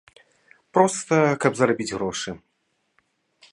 Проста, 0.77 1.17
каб 1.45 1.53
зарабіць 1.61 1.89
грошы. 1.95 2.35